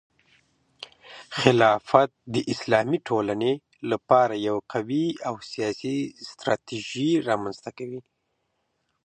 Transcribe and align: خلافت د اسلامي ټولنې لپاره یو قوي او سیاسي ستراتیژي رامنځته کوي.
خلافت 1.39 2.09
د 2.33 2.35
اسلامي 2.53 2.97
ټولنې 3.07 3.53
لپاره 3.91 4.33
یو 4.47 4.57
قوي 4.73 5.05
او 5.27 5.35
سیاسي 5.51 5.97
ستراتیژي 6.29 7.09
رامنځته 7.29 7.69
کوي. 7.77 8.01